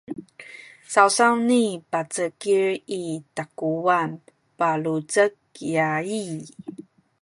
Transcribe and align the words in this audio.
sawsawni 0.93 1.63
pacekil 1.91 2.67
i 3.01 3.01
takuwan 3.35 4.09
palucek 4.57 5.33
kya 5.55 5.89
i 6.21 6.23